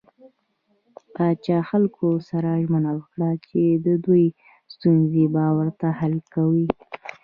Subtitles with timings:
[1.13, 4.25] پاچا خلکو سره ژمنه وکړه چې د دوي
[4.73, 6.67] ستونزې به ورته حل کوي.